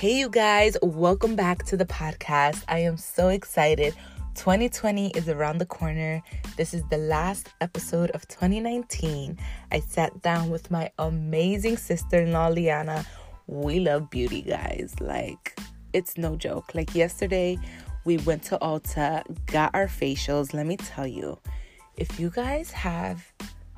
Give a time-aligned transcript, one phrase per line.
[0.00, 2.64] Hey, you guys, welcome back to the podcast.
[2.68, 3.94] I am so excited.
[4.34, 6.22] 2020 is around the corner.
[6.56, 9.38] This is the last episode of 2019.
[9.70, 13.04] I sat down with my amazing sister in law, Liana.
[13.46, 14.94] We love beauty, guys.
[15.00, 15.60] Like,
[15.92, 16.74] it's no joke.
[16.74, 17.58] Like, yesterday,
[18.06, 20.54] we went to Ulta, got our facials.
[20.54, 21.38] Let me tell you,
[21.98, 23.30] if you guys have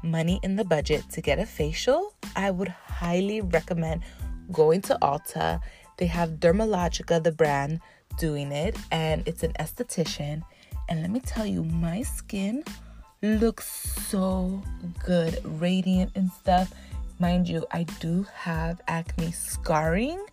[0.04, 4.04] money in the budget to get a facial, I would highly recommend
[4.52, 5.60] going to Ulta.
[6.02, 7.78] They have Dermalogica, the brand,
[8.18, 10.42] doing it, and it's an esthetician.
[10.88, 12.64] And let me tell you, my skin
[13.22, 13.70] looks
[14.10, 14.64] so
[15.06, 16.74] good, radiant and stuff.
[17.20, 20.26] Mind you, I do have acne scarring,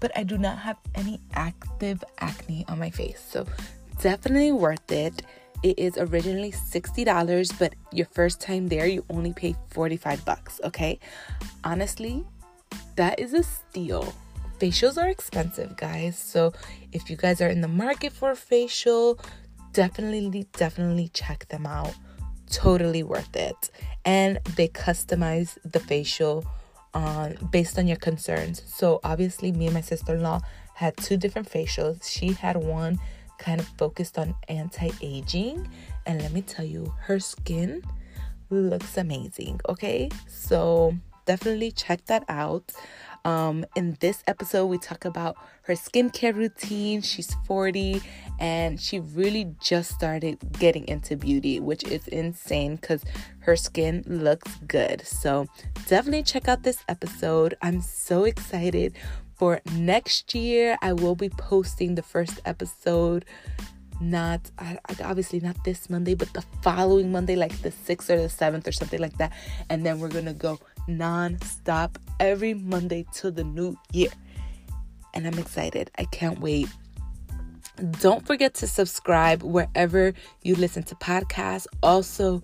[0.00, 3.22] but I do not have any active acne on my face.
[3.22, 3.46] So,
[4.00, 5.20] definitely worth it.
[5.62, 10.98] It is originally $60, but your first time there, you only pay 45 bucks, okay?
[11.62, 12.24] Honestly,
[12.96, 14.14] that is a steal.
[14.60, 16.18] Facials are expensive, guys.
[16.18, 16.52] So
[16.92, 19.18] if you guys are in the market for a facial,
[19.72, 21.94] definitely, definitely check them out.
[22.50, 23.70] Totally worth it.
[24.04, 26.44] And they customize the facial
[26.92, 28.62] on based on your concerns.
[28.66, 30.40] So obviously, me and my sister-in-law
[30.74, 32.10] had two different facials.
[32.10, 32.98] She had one
[33.38, 35.66] kind of focused on anti-aging,
[36.04, 37.82] and let me tell you, her skin
[38.50, 39.60] looks amazing.
[39.68, 40.94] Okay, so
[41.24, 42.72] definitely check that out.
[43.24, 47.02] Um, in this episode, we talk about her skincare routine.
[47.02, 48.02] She's 40
[48.38, 53.04] and she really just started getting into beauty, which is insane because
[53.40, 55.06] her skin looks good.
[55.06, 55.46] So,
[55.86, 57.54] definitely check out this episode.
[57.62, 58.94] I'm so excited
[59.36, 60.78] for next year.
[60.82, 63.24] I will be posting the first episode
[64.00, 64.50] not
[65.04, 68.72] obviously not this Monday, but the following Monday, like the 6th or the 7th or
[68.72, 69.32] something like that.
[69.68, 70.58] And then we're gonna go
[70.98, 74.10] non-stop every Monday till the new year.
[75.14, 75.90] And I'm excited.
[75.98, 76.68] I can't wait.
[78.00, 81.66] Don't forget to subscribe wherever you listen to podcasts.
[81.82, 82.42] Also,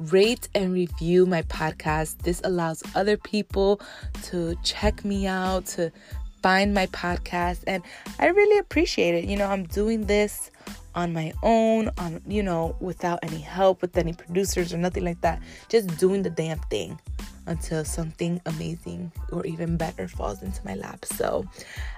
[0.00, 2.22] rate and review my podcast.
[2.22, 3.80] This allows other people
[4.24, 5.92] to check me out, to
[6.42, 7.82] find my podcast, and
[8.18, 9.24] I really appreciate it.
[9.24, 10.50] You know, I'm doing this
[10.94, 15.20] on my own, on you know, without any help with any producers or nothing like
[15.20, 15.42] that.
[15.68, 16.98] Just doing the damn thing
[17.48, 21.04] until something amazing or even better falls into my lap.
[21.04, 21.44] So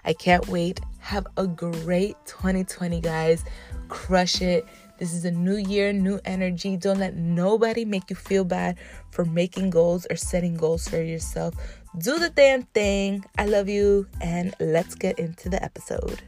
[0.05, 0.81] I can't wait.
[0.99, 3.44] Have a great 2020, guys.
[3.88, 4.66] Crush it.
[4.99, 6.77] This is a new year, new energy.
[6.77, 8.77] Don't let nobody make you feel bad
[9.11, 11.55] for making goals or setting goals for yourself.
[11.99, 13.25] Do the damn thing.
[13.38, 16.22] I love you, and let's get into the episode.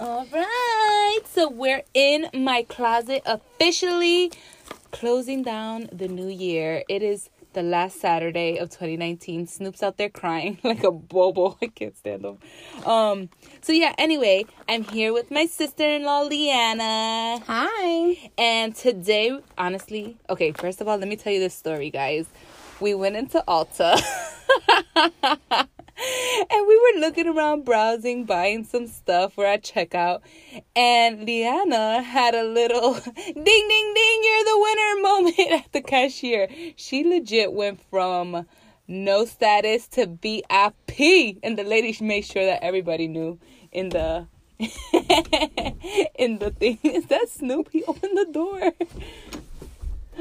[0.00, 4.32] All right, so we're in my closet officially
[4.92, 6.84] closing down the new year.
[6.88, 9.46] It is the last Saturday of 2019.
[9.46, 11.58] Snoop's out there crying like a bobo.
[11.60, 12.38] I can't stand him.
[12.86, 13.28] Um,
[13.60, 17.44] so yeah, anyway, I'm here with my sister-in-law Liana.
[17.46, 18.30] Hi.
[18.38, 22.24] And today, honestly, okay, first of all, let me tell you this story, guys.
[22.80, 24.00] We went into Ulta.
[26.50, 30.20] and we were looking around browsing buying some stuff for our checkout.
[30.74, 36.48] And liana had a little ding ding ding you're the winner moment at the cashier.
[36.76, 38.46] She legit went from
[38.88, 40.74] no status to vip
[41.42, 43.38] and the lady made sure that everybody knew
[43.72, 44.26] in the
[46.18, 48.72] in the thing is that snoopy opened the door.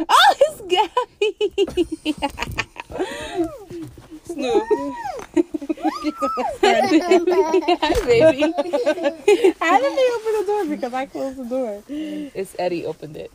[0.07, 2.15] Oh it's gabby.
[4.25, 4.63] Snoop.
[6.61, 6.85] Hi,
[8.05, 8.41] baby.
[9.59, 10.65] How did they open the door?
[10.65, 11.83] Because I closed the door.
[11.87, 13.31] It's Eddie opened it.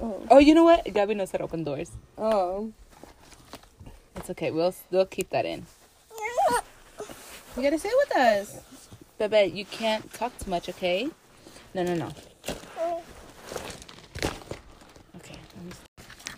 [0.00, 0.26] Oh.
[0.30, 0.84] oh, you know what?
[0.92, 1.90] Gabby knows how to open doors.
[2.18, 2.72] Oh.
[4.16, 4.50] It's okay.
[4.50, 5.66] We'll we'll keep that in.
[7.56, 8.60] You gotta sit with us.
[9.18, 11.08] Bebe, you can't talk too much, okay?
[11.74, 12.08] No, no, no.
[15.16, 15.36] Okay.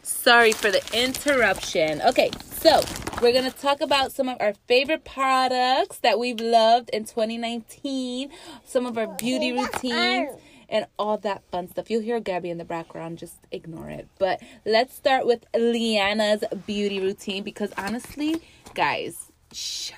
[0.03, 2.03] Sorry for the interruption.
[2.03, 2.81] Okay, so
[3.25, 8.29] we're going to talk about some of our favorite products that we've loved in 2019,
[8.67, 10.39] some of our beauty routines,
[10.69, 11.89] and all that fun stuff.
[11.89, 14.09] You'll hear Gabby in the background, just ignore it.
[14.19, 18.43] But let's start with Liana's beauty routine because honestly,
[18.75, 19.33] guys,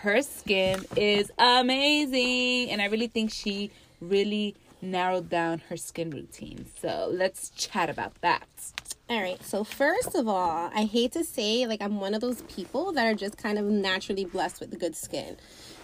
[0.02, 2.70] her skin is amazing.
[2.70, 6.66] And I really think she really narrowed down her skin routine.
[6.80, 8.46] So let's chat about that.
[9.08, 9.40] All right.
[9.44, 13.06] So first of all, I hate to say like I'm one of those people that
[13.06, 15.36] are just kind of naturally blessed with good skin.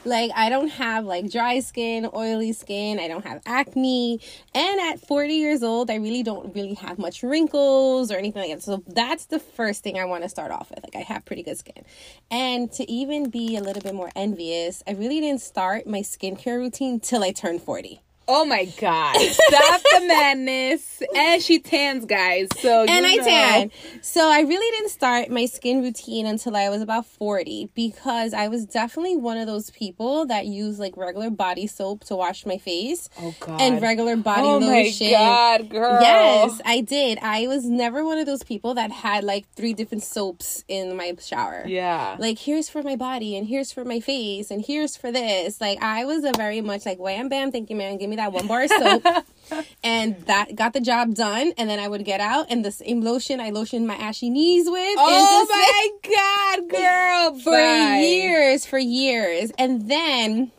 [0.04, 2.98] Like I don't have like dry skin, oily skin.
[2.98, 4.20] I don't have acne,
[4.52, 8.50] and at 40 years old, I really don't really have much wrinkles or anything like
[8.58, 8.62] that.
[8.64, 10.82] So that's the first thing I want to start off with.
[10.82, 11.84] Like I have pretty good skin,
[12.28, 16.58] and to even be a little bit more envious, I really didn't start my skincare
[16.58, 18.00] routine till I turned 40.
[18.34, 19.16] Oh my god!
[19.20, 21.02] Stop the madness.
[21.14, 22.48] And she tans, guys.
[22.60, 23.24] So and I know.
[23.24, 23.70] tan.
[24.00, 28.48] So I really didn't start my skin routine until I was about 40 because I
[28.48, 32.56] was definitely one of those people that use like regular body soap to wash my
[32.58, 33.60] face Oh god.
[33.60, 35.08] and regular body oh lotion.
[35.08, 36.00] Oh my god, girl.
[36.00, 37.18] Yes, I did.
[37.20, 41.14] I was never one of those people that had like three different soaps in my
[41.20, 41.64] shower.
[41.66, 42.16] Yeah.
[42.18, 45.60] Like here's for my body and here's for my face and here's for this.
[45.60, 47.98] Like I was a very much like wham bam, thank you, man.
[47.98, 49.24] Give me that one bar of soap.
[49.84, 51.52] and that got the job done.
[51.58, 54.66] And then I would get out and the same lotion I lotioned my ashy knees
[54.68, 54.96] with.
[54.98, 57.40] oh my god, girl.
[57.42, 58.00] for Bye.
[58.00, 59.50] years, for years.
[59.58, 60.52] And then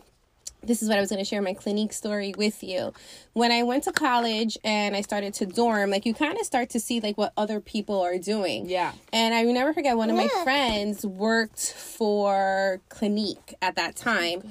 [0.66, 2.94] this is what I was going to share my clinique story with you.
[3.34, 6.70] When I went to college and I started to dorm, like you kind of start
[6.72, 8.70] to see like what other people are doing.
[8.70, 8.94] Yeah.
[9.12, 14.44] And I will never forget one of my friends worked for Clinique at that time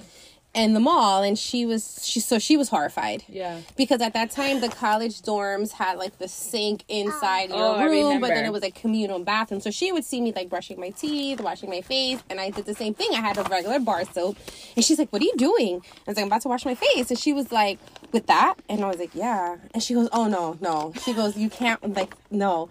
[0.55, 3.25] in the mall and she was she so she was horrified.
[3.27, 3.61] Yeah.
[3.77, 7.87] because at that time the college dorms had like the sink inside your Oh, I
[7.87, 9.61] room but then it was a communal bathroom.
[9.63, 12.67] So she would see me like brushing my teeth washing my face and i did
[12.67, 13.09] the same thing.
[13.13, 14.37] I had a regular bar soap.
[14.77, 15.77] And she's like what are you doing?
[16.07, 17.09] I was like i'm about to wash my face.
[17.11, 17.79] And she was like
[18.13, 21.37] with that and i was like yeah and she goes oh no no she goes
[21.37, 22.69] you can't like no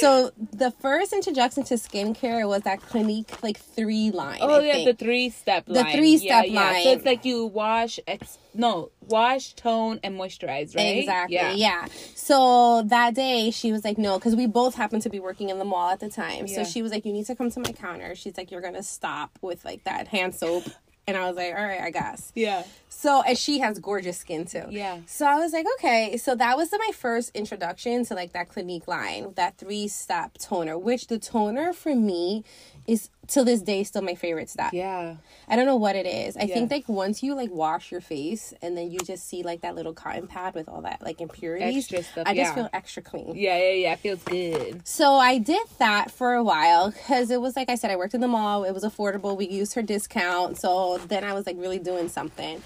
[0.00, 4.72] so the first introduction to skincare was that clinique like three line Oh I yeah,
[4.72, 4.98] think.
[4.98, 5.74] the three step line.
[5.74, 5.96] The line.
[5.96, 6.82] three-step yeah, yeah.
[6.82, 10.96] So it's like you wash, ex- no, wash, tone, and moisturize, right?
[10.96, 11.34] Exactly.
[11.36, 11.52] Yeah.
[11.52, 11.86] Yeah.
[12.14, 15.58] So that day she was like, no, because we both happened to be working in
[15.58, 16.48] the mall at the time.
[16.48, 18.14] So she was like, you need to come to my counter.
[18.14, 20.64] She's like, you're gonna stop with like that hand soap.
[21.08, 22.32] And I was like, all right, I guess.
[22.34, 22.64] Yeah.
[22.88, 24.64] So and she has gorgeous skin too.
[24.70, 25.00] Yeah.
[25.06, 26.16] So I was like, okay.
[26.16, 30.76] So that was my first introduction to like that Clinique line, that three step toner,
[30.78, 32.42] which the toner for me
[32.86, 34.72] is till this day still my favorite step.
[34.72, 35.16] Yeah.
[35.48, 36.36] I don't know what it is.
[36.36, 36.54] I Yeah.
[36.54, 39.74] think like once you like wash your face and then you just see like that
[39.74, 42.54] little cotton pad with all that like impurities, stuff, I just yeah.
[42.54, 43.34] feel extra clean.
[43.36, 43.92] Yeah, yeah, yeah.
[43.92, 44.86] It feels good.
[44.86, 48.14] So I did that for a while because it was like I said, I worked
[48.14, 48.64] in the mall.
[48.64, 49.36] It was affordable.
[49.36, 50.58] We used her discount.
[50.58, 52.62] So then I was like really doing something.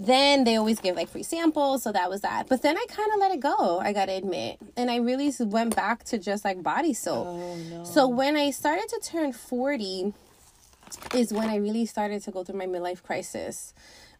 [0.00, 1.82] Then they always give like free samples.
[1.82, 2.48] So that was that.
[2.48, 4.58] But then I kind of let it go, I got to admit.
[4.76, 7.26] And I really went back to just like body soap.
[7.26, 7.84] Oh no.
[7.84, 10.14] So when I started to turn 40
[11.14, 13.74] is when I really started to go through my midlife crisis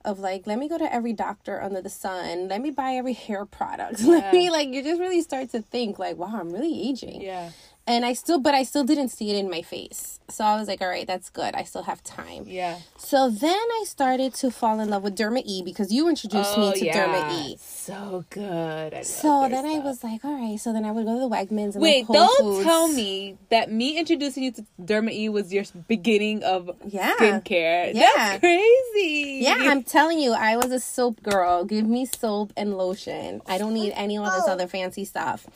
[0.04, 3.12] of like let me go to every doctor under the sun let me buy every
[3.12, 6.88] hair product let me like you just really start to think like wow i'm really
[6.88, 7.50] aging Yeah.
[7.86, 10.68] And i still but i still didn't see it in my face so i was
[10.68, 12.78] like all right that's good i still have time Yeah.
[12.96, 13.50] so then
[13.80, 16.84] i started to fall in love with derma e because you introduced me oh, to
[16.90, 18.94] derma e Oh, So good.
[18.94, 21.28] I so then i was like all right so then i would go to the
[21.28, 22.64] wegmans and Wait, don't Foods.
[22.64, 27.14] tell me that me introducing you to Derma E was your beginning of Yeah.
[27.16, 27.92] skincare.
[27.94, 28.08] Yeah.
[28.16, 29.40] That's crazy.
[29.42, 31.64] Yeah, I'm telling you, I was a soap girl.
[31.64, 33.42] Give me soap and lotion.
[33.46, 34.52] I don't need any of this oh.
[34.52, 35.46] other fancy stuff.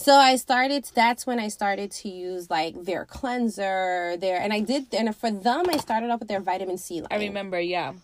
[0.00, 0.88] So I started.
[0.94, 4.94] That's when I started to use like their cleanser, their and I did.
[4.94, 7.08] And for them, I started off with their vitamin C line.
[7.10, 7.94] I remember, yeah.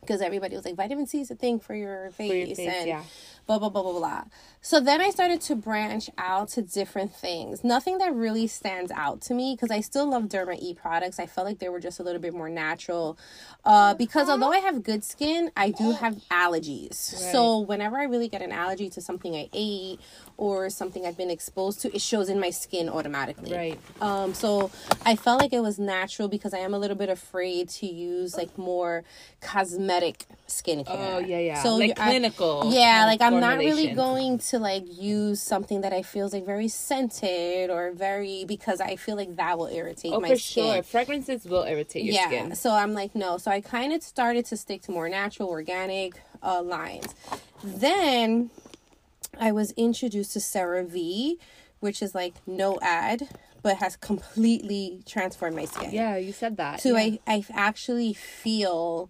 [0.00, 3.02] because everybody was like, vitamin C is a thing for your face, face, and yeah.
[3.46, 4.24] Blah blah blah blah blah.
[4.60, 7.64] So then I started to branch out to different things.
[7.64, 11.18] Nothing that really stands out to me because I still love Derma E products.
[11.18, 13.18] I felt like they were just a little bit more natural.
[13.64, 16.94] Uh, because although I have good skin, I do have allergies.
[16.94, 20.00] So whenever I really get an allergy to something I ate
[20.36, 23.52] or something I've been exposed to, it shows in my skin automatically.
[23.52, 23.80] Right.
[24.00, 24.70] Um, so
[25.04, 28.36] I felt like it was natural because I am a little bit afraid to use
[28.36, 29.04] like more
[29.40, 30.84] cosmetic skincare.
[30.88, 31.62] Oh, yeah, yeah.
[31.62, 35.80] So Like you- I- clinical yeah, like I'm not really going to like use something
[35.80, 39.66] that I feel is like very scented or very because I feel like that will
[39.68, 40.74] irritate Oh, my for skin.
[40.74, 40.82] sure.
[40.82, 42.26] Fragrances will irritate your yeah.
[42.26, 42.54] skin.
[42.54, 43.38] So I'm like no.
[43.38, 47.14] So I kind of started to stick to more natural, organic uh, lines.
[47.64, 48.50] Then
[49.38, 51.36] I was introduced to CeraVe,
[51.80, 53.28] which is like no ad,
[53.62, 55.90] but has completely transformed my skin.
[55.92, 56.80] Yeah, you said that.
[56.80, 57.16] So yeah.
[57.26, 59.08] I, I actually feel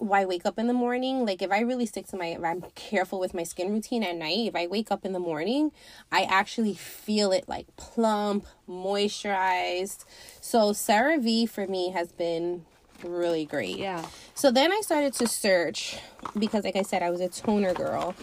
[0.00, 1.24] why wake up in the morning.
[1.24, 4.16] Like if I really stick to my, if I'm careful with my skin routine at
[4.16, 5.72] night, if I wake up in the morning,
[6.10, 10.04] I actually feel it like plump, moisturized.
[10.40, 12.64] So CeraVe for me has been
[13.04, 13.76] really great.
[13.76, 14.04] Yeah.
[14.34, 15.98] So then I started to search
[16.38, 18.14] because, like I said, I was a toner girl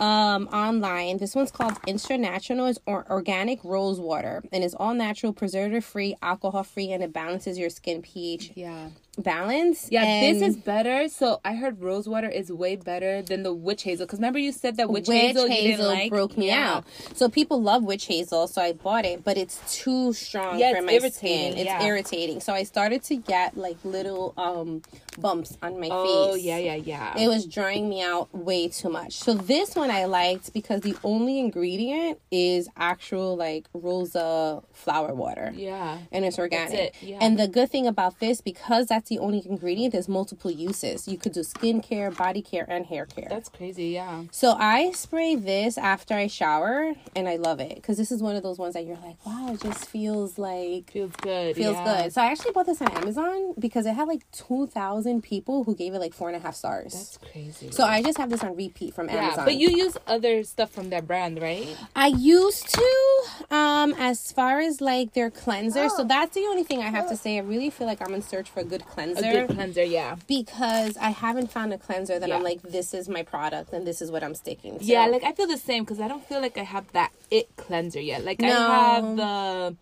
[0.00, 1.18] um, online.
[1.18, 2.70] This one's called InstaNatural.
[2.70, 7.12] It's or- organic rose water and it's all natural, preservative free, alcohol free, and it
[7.12, 8.88] balances your skin pH Yeah.
[9.18, 9.88] Balance.
[9.90, 11.08] Yeah, and this is better.
[11.08, 14.06] So I heard rose water is way better than the witch hazel.
[14.06, 16.10] Because remember you said that witch, witch hazel, hazel, like?
[16.10, 16.76] broke me Yeah.
[16.76, 16.84] out.
[17.14, 20.78] So people love witch hazel, so I bought it, but it's too strong Yeah, for
[20.78, 21.58] it's my irritating, skin.
[21.58, 21.84] It's yeah.
[21.84, 22.40] irritating.
[22.40, 24.82] So I started to get like little um
[25.18, 26.32] bumps on my Oh face.
[26.32, 27.18] Oh yeah, yeah, yeah.
[27.18, 29.14] It was drying me out way too much.
[29.14, 35.52] So this one I liked because the only ingredient is actual like rosa flower water.
[35.54, 35.98] yeah.
[36.12, 36.74] And it's organic.
[36.74, 37.18] it, yeah.
[37.20, 41.06] And the good thing about this, because that's the only ingredient, there's multiple uses.
[41.08, 43.26] You could do skincare, body care, and hair care.
[43.28, 43.88] That's crazy.
[43.88, 44.24] Yeah.
[44.30, 48.36] So I spray this after I shower, and I love it because this is one
[48.36, 51.56] of those ones that you're like, wow, it just feels like Feels good.
[51.56, 52.02] feels yeah.
[52.02, 52.12] good.
[52.12, 55.74] So I actually bought this on Amazon because it had like two thousand people who
[55.74, 56.92] gave it like four and a half stars.
[56.92, 57.70] That's crazy.
[57.70, 59.44] so I just have this on repeat from yeah, Amazon.
[59.44, 61.76] but you use other stuff from that brand, right?
[61.94, 65.88] I used to, um, as far as like their cleanser.
[65.88, 67.36] So that's the only thing I have to say.
[67.38, 69.46] I really feel like I'm in search for a good A cleanser.
[69.46, 69.84] good cleanser.
[69.84, 70.16] Yeah.
[70.26, 74.00] because I haven't found a cleanser that I'm like, this is my product and this
[74.02, 74.84] is what I'm sticking to.
[74.84, 77.48] Yeah, like I feel the same because I don't feel like I have that it
[77.56, 78.24] cleanser yet.
[78.24, 79.76] Like I have the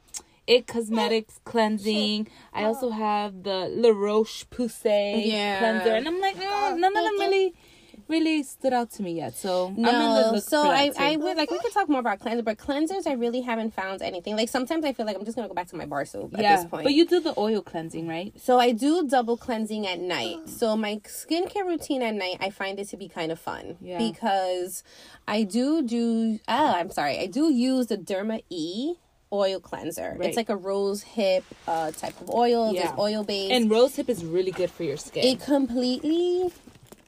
[0.47, 2.29] it cosmetics cleansing.
[2.53, 5.59] I also have the La Roche Posay Yeah.
[5.59, 7.55] cleanser, and I'm like, mm, none of them really,
[8.09, 9.35] really stood out to me yet.
[9.37, 10.95] So I'm in the No, so I, too.
[10.99, 14.03] I would like we could talk more about cleanser, but cleansers I really haven't found
[14.03, 14.37] anything.
[14.37, 16.41] Like sometimes I feel like I'm just gonna go back to my bar soap at
[16.41, 16.85] this point.
[16.85, 18.33] but you do the oil cleansing, right?
[18.41, 20.39] so I do double cleansing at night.
[20.65, 23.99] So my skincare routine at night, I find it to be kind of fun Yeah.
[23.99, 24.83] because
[25.29, 26.39] I do do.
[26.49, 28.95] Oh, I'm sorry, I do use the Derma E
[29.33, 30.15] oil cleanser.
[30.17, 30.29] Right.
[30.29, 32.73] It's like a rose hip uh, type of oil.
[32.73, 32.91] Yeah.
[32.91, 33.53] It's oil based.
[33.53, 35.25] And rose hip is really good for your skin.
[35.25, 36.53] it completely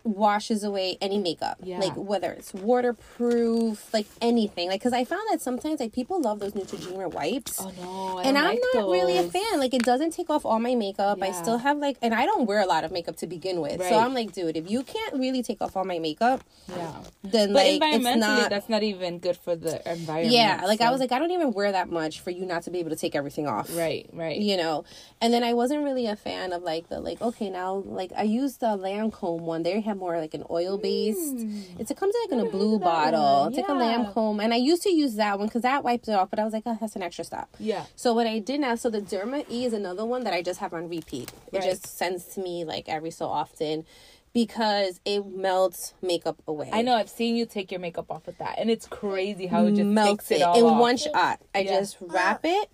[0.07, 1.59] washes away any makeup.
[1.63, 1.79] Yeah.
[1.81, 4.69] like whether it's waterproof like anything.
[4.69, 7.61] Like because i found that sometimes like people love those neutrogena wipes.
[7.61, 9.59] Oh no, I and i'm like not really a fan.
[9.59, 11.23] Like it doesn't take off all my makeup.
[11.23, 13.81] I still have like and i don't wear a lot of makeup to begin with.
[13.81, 13.89] Right.
[13.89, 17.53] so i'm like dude if you can't really take off all my makeup Yeah, then
[17.53, 20.33] but like it's environmentally, not that's not even good for the environment.
[20.33, 20.63] yeah.
[20.65, 22.79] Like i was like i don't even wear that much for you not to be
[22.79, 23.75] able to take everything off.
[23.77, 24.39] Right, right.
[24.39, 24.85] you know?
[25.21, 28.23] And then i wasn't really a fan of like the like okay now like i
[28.23, 29.63] used the lancome one.
[29.63, 31.62] They have more like an oil based mm.
[31.79, 33.73] it's it comes in like in a blue heard of that bottle it's like a
[33.73, 34.05] Yeah.
[34.15, 36.45] lancome and i used to use that one because that wipes it off but i
[36.45, 39.00] was like oh that's an extra step Yeah, so what i did now so the
[39.00, 41.65] derma e is another one that i just have on repeat it Right.
[41.65, 43.85] just sends to me like every so often
[44.33, 46.95] because it melts makeup away I know.
[46.95, 49.87] I've seen you take your makeup off with that, and it's crazy how it just
[49.87, 50.79] melts it it all in off.
[50.79, 51.41] one shot.
[51.55, 51.81] I Yeah.
[51.81, 52.49] just wrap ah.
[52.61, 52.69] it.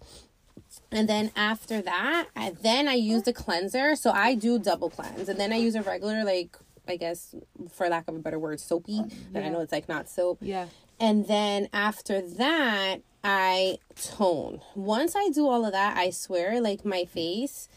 [0.90, 3.94] And then after that, I, then I use the cleanser.
[3.94, 5.28] So I do double cleanse.
[5.28, 6.56] And then I use a regular, like,
[6.88, 7.34] I guess,
[7.72, 8.98] for lack of a better word, soapy.
[9.00, 10.38] Uh, and I know it's like not soap.
[10.40, 10.66] Yeah.
[10.98, 14.60] And then after that, I tone.
[14.74, 17.68] Once I do all of that, I swear, like, my face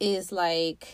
[0.00, 0.88] is like,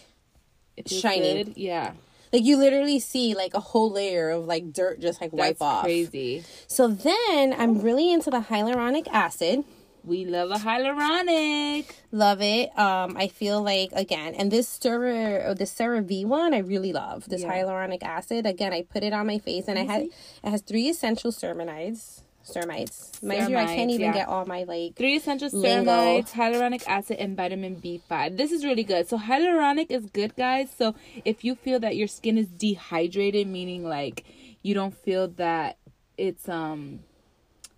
[0.76, 1.44] It feels Shining.
[1.46, 1.56] good.
[1.56, 1.92] Yeah.
[2.32, 5.62] like you literally see like a whole layer of like dirt just like wipe That's
[5.62, 5.84] off.
[5.84, 6.44] crazy.
[6.66, 9.64] So then I'm really into the hyaluronic acid.
[10.04, 11.86] We love a hyaluronic.
[12.12, 12.76] Love it.
[12.78, 17.42] Um, I feel like again, and this Cera, the CeraVe one, I really love this
[17.42, 17.52] Yeah.
[17.52, 18.46] hyaluronic acid.
[18.46, 20.10] Again, I put it on my face, and I had it
[20.48, 22.22] has three essential ceramides.
[22.46, 23.22] Ceramides.
[23.22, 24.12] Mind you, I can't even yeah.
[24.14, 24.94] get all my like.
[24.96, 25.90] Three essential Lingo.
[25.90, 28.38] ceramides, hyaluronic acid, and vitamin B5.
[28.38, 29.06] This is really good.
[29.06, 30.70] So hyaluronic is good, guys.
[30.74, 30.94] So
[31.26, 34.24] if you feel that your skin is dehydrated, meaning like
[34.62, 35.76] you don't feel that
[36.16, 37.00] it's um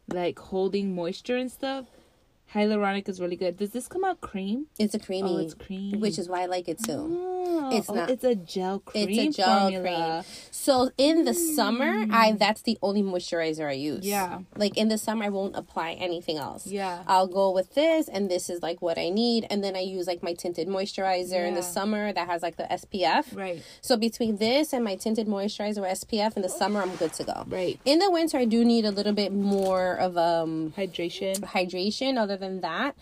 [0.06, 1.86] like holding moisture and stuff,
[2.54, 3.56] hyaluronic is really good.
[3.56, 4.66] Does this come out cream?
[4.78, 6.00] It's a creamy, Oh, it's cream.
[6.00, 6.92] which is why I like it too.
[6.92, 9.08] Oh, It's oh, not- It's a gel cream.
[9.08, 9.82] It's a gel formula.
[10.24, 10.32] cream.
[10.50, 14.06] So in the summer, I that's the only moisturizer I use.
[14.06, 14.40] Yeah.
[14.56, 16.66] Like in the summer, I won't apply anything else.
[16.66, 17.02] Yeah.
[17.06, 20.06] I'll go with this, and this is like what I need, and then I use
[20.06, 23.34] like my tinted moisturizer in the summer that has like the SPF.
[23.36, 23.62] Right.
[23.80, 27.24] So between this and my tinted moisturizer or SPF in the summer, I'm good to
[27.24, 27.44] go.
[27.46, 27.78] Right.
[27.84, 31.36] In the winter, I do need a little bit more of um Hydration.
[31.40, 32.18] hydration.
[32.18, 32.96] Other than that,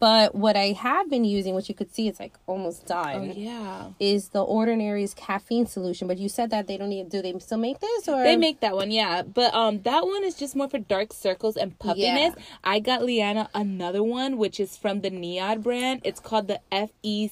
[0.00, 3.30] but what I have been using, which you could see, it's like almost done.
[3.30, 3.90] Oh yeah.
[3.98, 6.06] Is the Ordinary's caffeine solution?
[6.06, 7.08] But you said that they don't need.
[7.08, 9.22] Do they still make this or They make that one, yeah.
[9.22, 12.34] But um that one is just more for dark circles and puffiness.
[12.36, 12.44] Yeah.
[12.62, 16.00] I got Liana another one which is from the NIOD brand.
[16.04, 17.30] It's called the F E E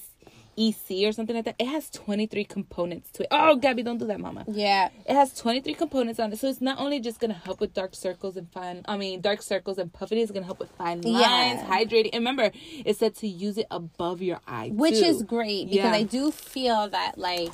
[0.72, 1.56] C or something like that.
[1.58, 3.28] It has 23 components to it.
[3.30, 4.44] Oh, Gabby, don't do that, mama.
[4.48, 6.38] Yeah, It has 23 components on it.
[6.38, 9.20] So it's not only just going to help with dark circles and fine, I mean,
[9.20, 11.66] dark circles and puffiness, it's going to help with fine lines, Yeah.
[11.68, 12.10] hydrating.
[12.12, 12.50] And remember,
[12.84, 14.70] it said to use it above your eye.
[14.74, 15.04] which too.
[15.04, 15.92] is great because Yeah.
[15.94, 17.52] I do feel that like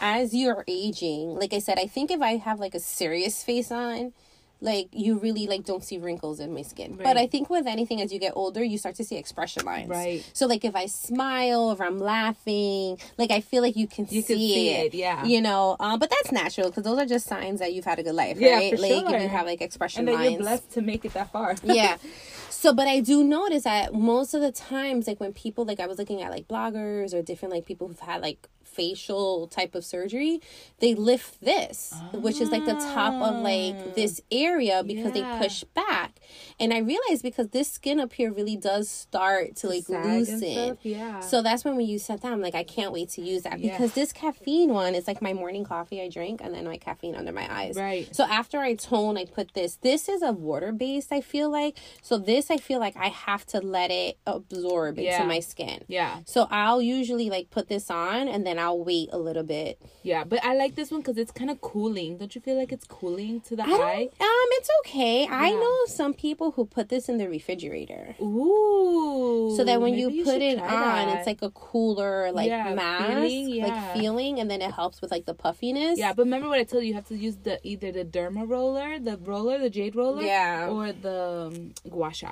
[0.00, 3.70] as you're aging, like I said, I think if I have like a serious face
[3.70, 4.12] on,
[4.60, 6.96] like you really like don't see wrinkles in my skin.
[7.02, 9.88] But I think with anything as you get older, you start to see expression lines.
[9.88, 10.28] Right.
[10.34, 14.22] So like if I smile, if I'm laughing, like I feel like you can You
[14.22, 14.86] see, can see it.
[14.86, 15.24] it, yeah.
[15.24, 18.02] You know, um, but that's natural because those are just signs that you've had a
[18.02, 18.78] good life, Yeah, right?
[18.78, 21.56] like if you have like expression and lines you're blessed to make it that far.
[21.64, 21.96] yeah.
[22.50, 25.86] So, but I do notice that most of the times, like when people, like I
[25.86, 29.84] was looking at like bloggers or different like people who've had like facial type of
[29.84, 30.40] surgery,
[30.78, 35.38] they lift this, which is like the top of like this area because Yeah.
[35.38, 36.20] they push back.
[36.60, 40.78] And I realized because this skin up here really does start to like Sag loosen.
[40.82, 41.18] yeah.
[41.18, 42.20] So that's when we use down.
[42.24, 43.72] I'm like, I can't wait to use that Yeah.
[43.72, 47.16] because this caffeine one is like my morning coffee I drink and then my caffeine
[47.16, 47.74] under my eyes.
[47.76, 48.14] Right.
[48.14, 49.76] So after I tone, I put this.
[49.82, 51.76] This is a water based, I feel like.
[52.02, 55.16] So this, I feel like I have to let it absorb Yeah.
[55.16, 55.82] into my skin.
[55.88, 59.82] Yeah, So I'll usually like put this on and then I'll wait a little bit.
[60.04, 62.18] yeah, but I like this one because it's kind of cooling.
[62.18, 64.08] Don't you feel like it's cooling to the eye?
[64.20, 65.26] um, it's okay.
[65.28, 68.14] I know some people who put this in the refrigerator.
[68.22, 69.54] Ooh.
[69.56, 70.68] So that when maybe you put it on,
[71.08, 71.16] that.
[71.18, 73.66] it's like a cooler like Yeah, mask, feeling, yeah.
[73.66, 75.98] like feeling, and then it helps with like the puffiness.
[75.98, 76.88] Yeah, but remember what I told you?
[76.90, 80.68] You have to use the either the derma roller, the roller, the jade roller, Yeah.
[80.68, 82.29] or the um, gua sha.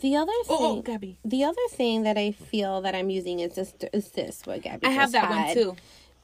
[0.00, 3.40] The other thing, Oh, oh, Gabby, the other thing that I feel that I'm using
[3.40, 3.74] is this.
[3.92, 4.86] Is this what Gabby?
[4.86, 5.76] I have that one too.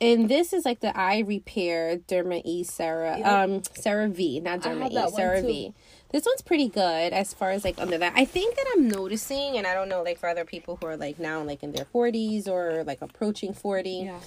[0.02, 5.10] And this is like the eye repair Derma E Sarah um CeraVe, not Derma E,
[5.14, 5.42] Sarah.
[5.42, 5.74] V.
[6.12, 8.14] This one's pretty good as far as like under that.
[8.16, 10.96] I think that I'm noticing, and I don't know, like for other people who are
[10.96, 14.18] like now like in their 40s or like approaching 40, Yeah.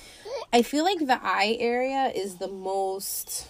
[0.53, 3.48] I feel like the eye area is the most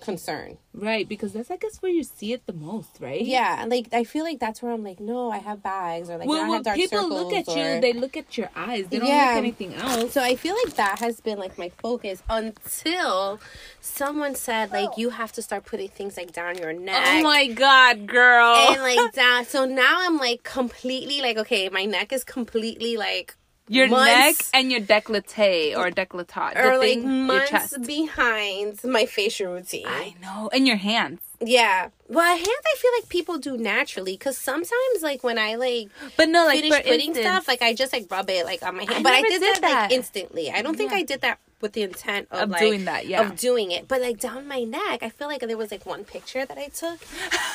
[0.00, 0.58] concern.
[0.74, 3.20] Right, because that's I guess where you see it the most, right?
[3.20, 6.28] Yeah, like I feel like that's where I'm like, no, I have bags or like
[6.28, 7.20] Well, I have dark people circles.
[7.20, 8.86] look at you, they look at your eyes.
[8.88, 9.24] They don't Yeah.
[9.26, 10.12] look at anything else.
[10.12, 13.40] So I feel like that has been like my focus until
[13.80, 17.02] someone said like you have to start putting things like down your neck.
[17.04, 18.54] Oh my god, girl!
[18.72, 19.44] and like down.
[19.44, 23.36] So now I'm like completely like okay, my neck is completely like
[23.68, 27.82] your months- neck and your décolleté or décolletage, the or like thing, your months chest.
[27.86, 29.86] behind my facial routine.
[29.86, 31.20] I know, and your hands.
[31.40, 31.88] yeah.
[32.08, 36.28] Well, hands I feel like people do naturally because sometimes like when I like But
[36.30, 38.84] no, like finish putting instance, stuff, like I just like rub it like on my
[38.84, 38.94] hand.
[38.96, 40.50] I but I did, did that, like instantly.
[40.50, 40.98] I don't think Yeah.
[40.98, 43.22] I did that with the intent of, Of like, doing that, yeah.
[43.22, 43.88] of doing it.
[43.88, 46.68] But like down my neck, I feel like there was like one picture that I
[46.68, 46.98] took,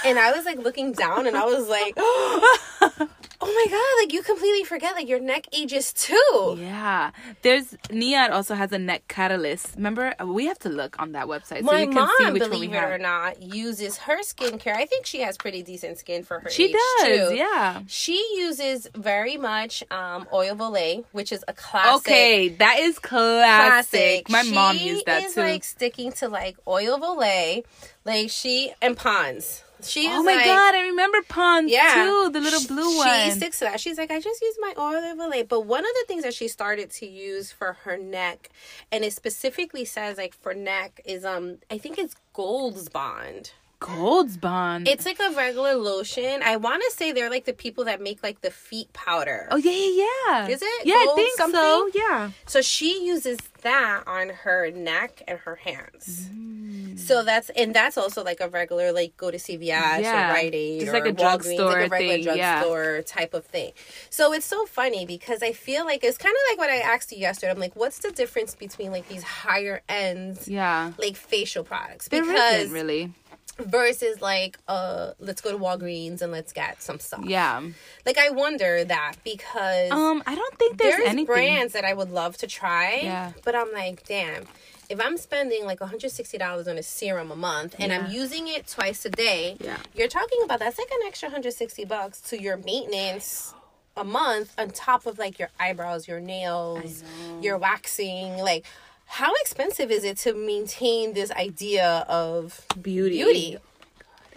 [0.06, 3.08] and I was like looking down, and I was like, oh
[3.42, 6.58] my god, like you completely forget like your neck ages too.
[6.60, 7.12] Yeah,
[7.42, 9.76] there's NIOD also has a neck catalyst.
[9.76, 12.42] Remember, we have to look on that website so My you can mom, see which
[12.42, 12.92] one we believe it have.
[12.92, 14.76] or not, uses her skincare.
[14.76, 17.36] I think she has pretty decent skin for her She age, does, too.
[17.36, 17.82] yeah.
[17.88, 22.08] She uses very much um, oil of Olay, which is a classic.
[22.08, 23.93] Okay, that is classic.
[24.30, 25.42] My mom She used that is too.
[25.42, 27.64] like sticking to like oil of Olay,
[28.06, 29.64] like she and Pond's.
[29.82, 33.26] She oh my like, god, I remember Pond's Yeah, too, the little blue she one.
[33.26, 33.80] She sticks to that.
[33.80, 35.48] She's like, I just use my oil of Olay.
[35.48, 38.50] But one of the things that she started to use for her neck,
[38.92, 43.52] and it specifically says like for neck is um, I think it's Gold's Bond.
[43.86, 44.88] Gold's Bond.
[44.88, 46.42] It's like a regular lotion.
[46.44, 49.48] I want to say they're like the people that make like the feet powder.
[49.52, 50.48] oh yeah, yeah, yeah.
[50.54, 51.52] Is it Yeah, I Gold think so.
[51.52, 51.92] something?
[52.02, 52.32] Yeah.
[52.48, 56.30] So she uses that on her neck and her hands.
[56.34, 57.00] Mm.
[57.00, 60.30] So that's and that's also like a regular like go to CVS Yeah.
[60.30, 62.56] or Rite Aid Just or like a drugstore like a regular thing, yeah.
[62.60, 63.72] drugstore type of thing.
[64.10, 67.12] So it's so funny because I feel like it's kind of like what I asked
[67.12, 67.52] you yesterday.
[67.52, 70.92] I'm like, what's the difference between like these higher ends Yeah.
[70.98, 72.08] like facial products?
[72.10, 72.28] Because
[72.64, 73.12] isn't really.
[73.60, 77.24] Versus like uh let's go to Walgreens and let's get some stuff.
[77.26, 77.62] Yeah.
[78.06, 81.26] Like I wonder that because Um, I don't think there's, there's, anything.
[81.26, 83.00] brands that I would love to try.
[83.04, 83.32] Yeah.
[83.46, 84.44] But I'm like, damn,
[84.90, 89.06] if I'm spending like $160 on a serum a month and I'm using it twice
[89.06, 89.78] a day, Yeah.
[89.96, 93.54] you're talking about that's like an extra 160 bucks to your maintenance
[93.96, 97.04] a month on top of like your eyebrows, your nails,
[97.42, 98.66] your waxing, like
[99.06, 103.18] how expensive is it to maintain this idea of Beauty.
[103.18, 103.58] beauty?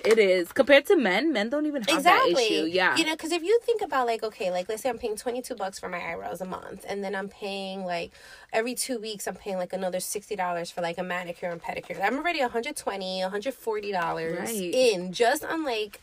[0.05, 1.33] It is compared to men.
[1.33, 2.35] Men don't even have exactly.
[2.35, 2.67] that issue.
[2.71, 2.97] Yeah.
[2.97, 5.57] You know, because if you think about like, okay, like let's say I'm paying 22
[5.57, 8.13] bucks for my eyebrows a month, and then I'm paying like
[8.53, 12.01] every two weeks, I'm paying like another $60 for like a manicure and pedicure.
[12.01, 14.49] I'm already 120 $140 Right.
[14.55, 16.01] in just on like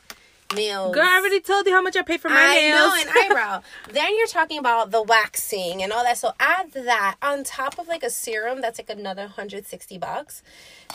[0.56, 0.94] nails.
[0.94, 2.80] Girl, I already told you how much I pay for my I nails.
[2.80, 3.62] know, an eyebrow.
[3.92, 6.18] then you're talking about the waxing and all that.
[6.18, 10.44] So add that on top of like a serum that's like another 160 bucks.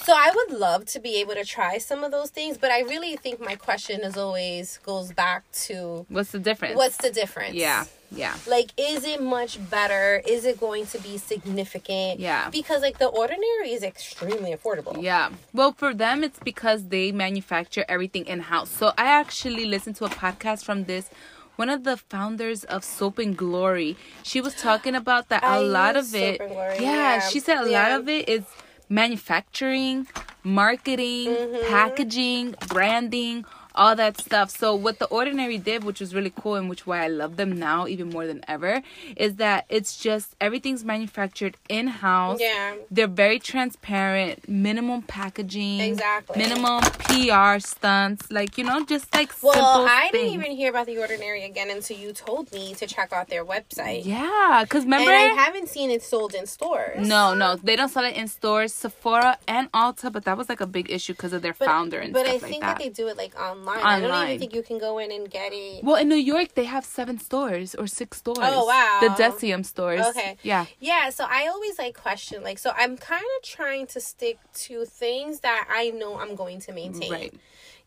[0.04, 2.80] So I would love to be able to try some of those things, but I
[2.80, 6.76] really think my question is always goes back to What's the difference?
[6.76, 7.54] what's the difference?
[7.54, 7.84] Yeah.
[8.10, 8.34] Yeah.
[8.46, 10.22] Like, is it much better?
[10.26, 12.20] Is it going to be significant?
[12.20, 12.48] Yeah.
[12.50, 15.02] Because like the ordinary is extremely affordable.
[15.02, 15.30] Yeah.
[15.52, 18.70] Well, for them, it's because they manufacture everything in house.
[18.70, 21.10] So I actually listened to a podcast from this.
[21.56, 25.96] One of the founders of Soap and Glory, she was talking about that a lot
[25.96, 26.38] of it.
[26.38, 27.20] Glory, yeah, yeah.
[27.20, 27.88] she said a Yeah.
[27.90, 28.44] lot of it is
[28.88, 30.06] manufacturing,
[30.42, 31.68] marketing, Mm-hmm.
[31.68, 33.44] packaging, branding,
[33.78, 34.50] all that stuff.
[34.50, 37.52] So what the Ordinary did, which was really cool and which why I love them
[37.58, 38.82] now even more than ever,
[39.16, 42.40] is that it's just everything's manufactured in house.
[42.40, 42.74] Yeah.
[42.90, 46.36] They're very transparent, minimum packaging, Exactly.
[46.38, 50.24] minimum PR stunts, like you know, just like Well, I things.
[50.24, 53.44] didn't even hear about the ordinary again until you told me to check out their
[53.44, 54.04] website.
[54.04, 55.10] Yeah, because remember.
[55.10, 57.06] And I haven't seen it sold in stores.
[57.06, 60.60] no, no, they don't sell it in stores, Sephora and Ulta, but that was like
[60.60, 62.78] a big issue because of their But, founder and but stuff I like think that.
[62.78, 62.82] that.
[62.82, 63.67] they do it like online.
[63.68, 65.85] I don't even think you can go in and get it.
[65.85, 68.38] well, in New York, they have seven stores or six stores.
[68.40, 68.98] Oh, wow.
[69.00, 70.04] The Deciem stores.
[70.07, 70.37] Okay.
[70.42, 70.66] Yeah.
[70.78, 74.85] Yeah, so I always like question like so I'm kind of trying to stick to
[74.85, 77.12] things that I know I'm going to maintain.
[77.12, 77.35] Right.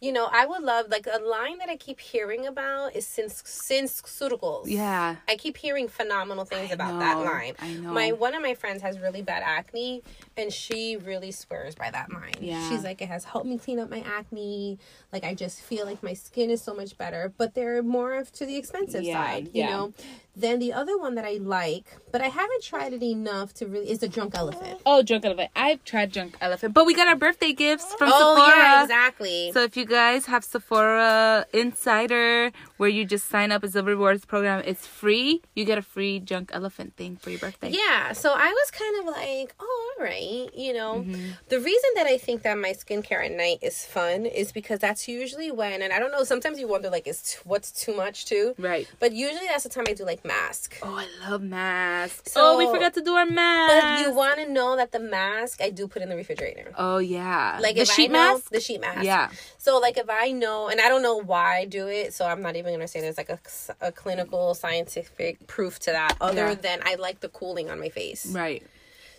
[0.01, 3.43] You know, I would love like a line that I keep hearing about is since
[3.45, 4.63] since SkinCeuticals.
[4.65, 5.17] Yeah.
[5.29, 7.53] I keep hearing phenomenal things I about that line.
[7.59, 7.93] I know.
[7.93, 10.01] My one of my friends has really bad acne
[10.35, 12.33] and she really swears by that line.
[12.39, 12.67] Yeah.
[12.67, 14.79] She's like it has helped me clean up my acne.
[15.13, 18.31] Like I just feel like my skin is so much better, but they're more of
[18.33, 19.69] to the expensive Yeah, side, you yeah.
[19.69, 19.93] know.
[20.35, 23.89] Then the other one that I like, but I haven't tried it enough to really
[23.91, 24.79] is the drunk elephant.
[24.85, 25.51] Oh, Drunk Elephant.
[25.55, 28.57] I've tried Drunk Elephant, but we got our birthday gifts from Oh Sephora.
[28.57, 29.51] yeah, exactly.
[29.53, 34.25] So if you guys have Sephora Insider, where you just sign up as a rewards
[34.25, 35.41] program, it's free.
[35.55, 37.69] You get a free Drunk elephant thing for your birthday.
[37.71, 40.95] Yeah, so I was kind of like, oh, all right, you know.
[40.99, 41.31] Mm-hmm.
[41.49, 45.07] The reason that I think that my skincare at night is fun is because that's
[45.07, 48.25] usually when, and I don't know, sometimes you wonder like, is t- what's too much
[48.25, 48.55] too?
[48.57, 48.87] Right.
[48.99, 50.77] But usually that's the time I do like mask.
[50.83, 52.31] Oh, I love masks.
[52.31, 53.73] So- oh, we forgot to do our mask.
[53.81, 56.71] But you want to know that the mask I do put in the refrigerator.
[56.77, 57.59] oh yeah.
[57.61, 58.49] Like the sheet know, mask.
[58.51, 59.03] the sheet mask.
[59.03, 59.29] Yeah.
[59.57, 62.41] So like if I know, and I don't know why I do it, so I'm
[62.41, 63.39] not even gonna say there's like a,
[63.81, 66.55] a clinical scientific proof to that, other Yeah.
[66.55, 68.25] than I like the cooling on my face.
[68.25, 68.63] Right.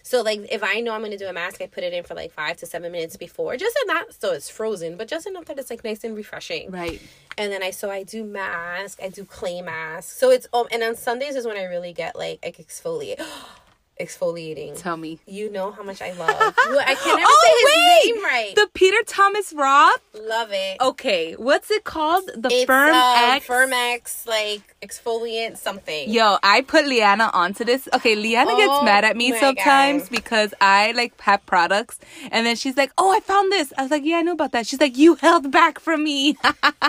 [0.03, 2.15] So like if I know I'm gonna do a mask, I put it in for
[2.15, 5.59] like five to seven minutes before, just enough so it's frozen, but just enough that
[5.59, 6.71] it's like nice and refreshing.
[6.71, 7.01] Right.
[7.39, 10.17] And then I so I do mask, I do clay mask.
[10.17, 13.23] So it's um and on Sundays is when I really get like, exfoliate,
[14.03, 14.77] exfoliating.
[14.81, 15.21] Tell me.
[15.27, 16.29] You know how much I love.
[16.69, 18.15] Well, I can never Oh, say his wait!
[18.17, 18.55] name right.
[18.55, 20.01] The Peter Thomas Roth.
[20.15, 20.81] love it.
[20.81, 22.29] Okay, what's it called?
[22.37, 23.47] The it's Firm um, X.
[23.47, 26.11] FirmX like exfoliant something.
[26.11, 27.89] Yo, I put Liana onto this.
[27.95, 30.11] Okay, Liana gets Oh mad at me sometimes God.
[30.11, 31.99] because I like have products,
[32.31, 34.53] and then she's like, "Oh, I found this." I was like, "Yeah, I know about
[34.53, 36.37] that." She's like, "You held back from me."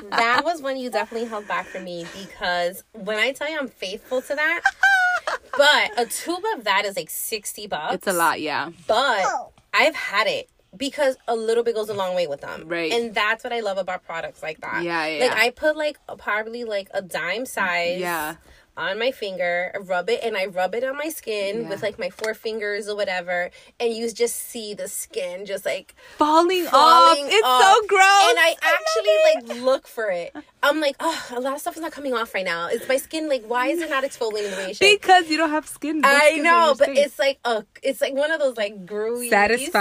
[0.10, 3.68] that was when you definitely held back from me because when I tell you I'm
[3.68, 4.62] faithful to that,
[5.58, 7.96] but a tube of that is like 60 bucks.
[7.96, 8.70] it's a lot, yeah.
[8.88, 9.26] But
[9.74, 12.68] I've had it because a little bit goes a long way with them.
[12.68, 12.92] Right.
[12.92, 14.84] And that's what I love about products like that.
[14.84, 15.38] Yeah, yeah, Like.
[15.38, 18.36] I put like a, probably like a dime size Yeah.
[18.76, 21.70] on my finger, rub it and I rub it on my skin Yeah.
[21.70, 25.94] with like my four fingers or whatever, and you just see the skin just like
[26.18, 27.32] Falling, falling off.
[27.32, 27.62] It's off.
[27.62, 28.00] so gross.
[28.02, 30.36] And I love actually like look for it.
[30.64, 32.68] I'm like, oh, a lot of stuff is not coming off right now.
[32.68, 35.00] It's my skin like, why is it not exfoliating the way it should?
[35.00, 36.02] because you don't have skin.
[36.04, 39.72] I know, but it's like a, it's like one of those like groovy, Satisfying,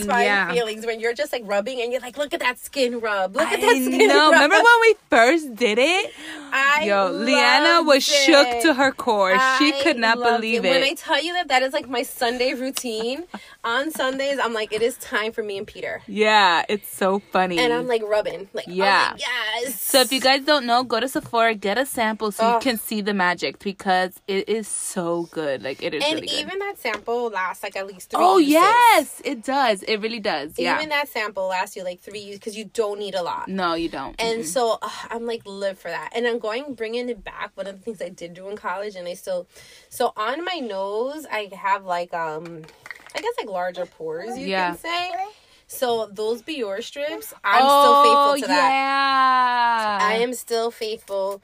[0.00, 0.52] satisfying yeah.
[0.52, 3.46] feelings when you're just like rubbing and you're like, look at that skin rub, look
[3.48, 4.30] at that skin know.
[4.30, 4.40] rub.
[4.40, 6.12] Remember when we first did it?
[6.52, 9.38] I Yo, Liana was loved shook to her core.
[9.58, 10.62] she could not loved it.
[10.62, 13.24] When I tell you that that is like my Sunday routine,
[13.62, 17.58] on Sundays I'm like, it is time for me and Peter, Yeah, it's so funny.
[17.58, 19.08] and I'm like rubbing, like, Yeah.
[19.08, 19.80] oh my, yes.
[19.80, 22.78] So if you guys don't know, go to Sephora, get a sample so you can
[22.78, 25.62] see the magic because it is so good.
[25.62, 26.40] Like it is and really good.
[26.40, 28.20] even that sample lasts like at least three.
[28.22, 28.52] oh uses.
[28.52, 29.82] yes, it does.
[29.82, 30.58] It really does.
[30.58, 30.76] Yeah.
[30.76, 33.48] Even that sample lasts you like three uses because you don't need a lot.
[33.48, 34.14] no, you don't.
[34.20, 34.46] And Mm-mm.
[34.46, 37.50] so uh, I'm like live for that, and I'm going bringing it back.
[37.56, 39.48] One of the things I did do in college, and I still,
[39.88, 42.62] so on my nose I have like um,
[43.14, 44.70] I guess like larger pores you Yeah.
[44.70, 45.10] can say.
[45.72, 48.70] So those Bioré strips, I'm oh, still faithful to that.
[48.70, 49.98] yeah.
[50.02, 51.40] I am still faithful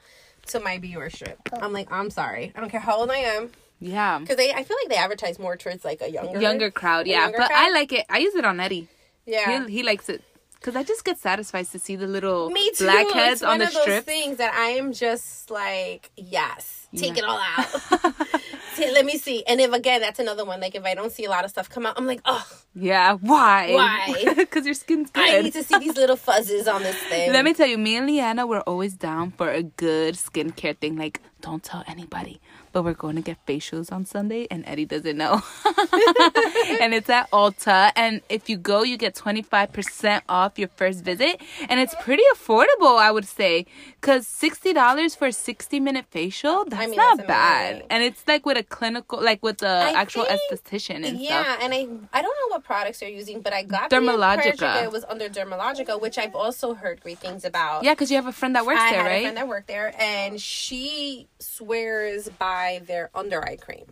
[0.49, 1.39] to my Bioré strip.
[1.63, 4.19] I'm like I'm sorry, I don't care how old I am, Yeah.
[4.19, 7.23] because they I feel like they advertise more towards like a younger Younger crowd, yeah.
[7.23, 7.67] younger but crowd.
[7.67, 8.05] I like it.
[8.11, 8.89] I use it on Eddie.
[9.27, 9.65] Yeah.
[9.67, 10.23] He, he likes it.
[10.57, 12.85] Because I just get satisfied to see the little Me too.
[12.85, 14.05] blackheads it's on the strip.
[14.05, 17.23] things that I am just like, yes, take Yeah.
[17.23, 18.15] it all out.
[18.79, 19.45] let me see.
[19.47, 20.61] And if again, that's another one.
[20.61, 23.15] Like if I don't see a lot of stuff come out, I'm like, oh, Yeah,
[23.15, 23.73] why?
[23.73, 24.35] Why?
[24.37, 25.23] Because your skin's good.
[25.25, 27.33] I need to see these little fuzzes on this thing.
[27.33, 30.97] Let me tell you, me and Liana were always down for a good skincare thing.
[30.97, 32.41] Like, don't tell anybody,
[32.77, 35.41] but we're going to get facials on Sunday, and Eddie doesn't know.
[35.65, 40.69] and it's at Ulta, and if you go, you get twenty five percent off your
[40.77, 43.65] first visit, and it's pretty affordable, I would say,
[43.99, 47.87] because sixty dollars for a sixty minute facial, that's mean, not that's bad, amazing.
[47.89, 51.45] and it's like with a clinical, like with the I actual think- esthetician and yeah,
[51.45, 51.59] stuff.
[51.63, 51.79] and I
[52.13, 54.83] I don't know what products they're using, but I got Dermalogica.
[54.85, 57.85] It was under Dermalogica, which I've also heard great things about.
[57.85, 59.23] Yeah, because you have a friend that works I there, right?
[59.23, 63.87] friend that worked there, and she swears by their under eye cream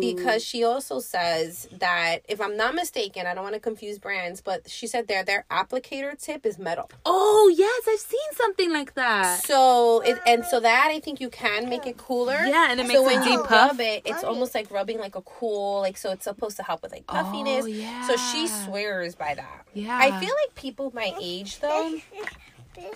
[0.00, 4.40] because she also says that if I'm not mistaken, I don't want to confuse brands,
[4.40, 6.90] but she said their their applicator tip is metal.
[7.04, 9.42] Oh yes, I've seen something like that.
[9.44, 12.38] So it and so that I think you can make it cooler.
[12.46, 13.50] Yeah, and it so makes when it you depuff.
[13.70, 16.82] rub it, it's almost like rubbing like a cool like so it's supposed to help
[16.82, 17.66] with like oh, puffiness.
[17.68, 19.66] Oh, So she swears by that.
[19.74, 19.96] Yeah.
[19.96, 21.98] I feel like people my age though.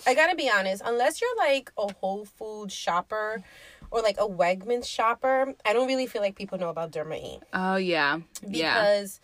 [0.07, 3.43] I gotta be honest, unless you're like a Whole Food shopper
[3.93, 7.39] or like a Wegmans shopper, I don't really feel like people know about Derma E.
[7.53, 8.73] Oh yeah, yeah.
[8.81, 9.21] Because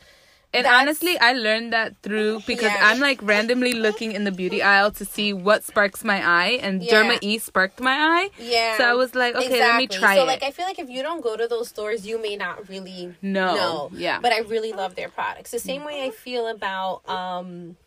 [0.53, 2.88] And that's- honestly, I learned that through because Yeah.
[2.89, 6.82] I'm like randomly looking in the beauty aisle to see what sparks my eye, and
[6.82, 6.93] Yeah.
[6.93, 8.29] Derma E sparked my eye.
[8.39, 8.77] yeah.
[8.77, 10.25] So I was like, okay, let me try so it.
[10.34, 13.13] like I feel like if you don't go to those stores, you may not really
[13.21, 13.89] No, know.
[13.93, 14.17] yeah.
[14.25, 15.51] But I really love their products.
[15.51, 17.77] The same way I feel about um